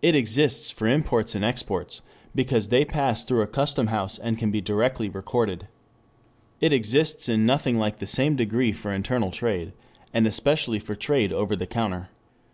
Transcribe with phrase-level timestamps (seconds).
[0.00, 2.00] It exists for imports and exports
[2.34, 5.68] because they pass through a custom house and can be directly recorded.
[6.58, 9.74] It exists in nothing like the same degree for internal trade,
[10.14, 12.08] and especially for trade over the counter.